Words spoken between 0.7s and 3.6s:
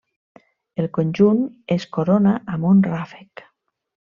El conjunt es corona amb un ràfec.